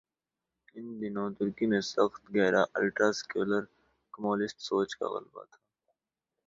ان 0.75 0.85
دنوں 1.01 1.29
ترکی 1.37 1.65
میں 1.71 1.81
سخت 1.95 2.21
گیر 2.35 2.53
الٹرا 2.77 3.09
سیکولر 3.19 3.63
کمالسٹ 4.13 4.57
سوچ 4.69 4.89
کا 4.97 5.05
غلبہ 5.13 5.43
تھا۔ 5.49 5.57